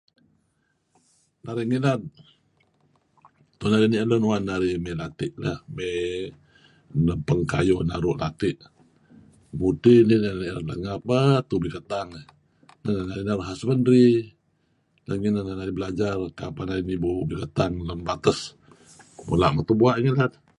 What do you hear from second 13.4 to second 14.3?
husbandary].